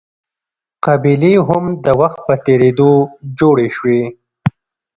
قبیلې 0.85 1.33
هم 1.47 1.63
د 1.83 1.87
وخت 2.01 2.19
په 2.27 2.33
تېرېدو 2.45 2.91
جوړې 3.39 3.67
شوې. 3.77 4.01